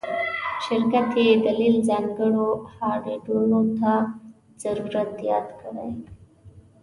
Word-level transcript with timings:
شرکت 0.65 1.07
یی 1.17 1.31
دلیل 1.45 1.75
ځانګړو 1.89 2.47
هارډویرونو 2.77 3.59
ته 3.79 3.91
ضرورت 4.63 5.13
یاد 5.29 5.47
کړی 5.61 5.89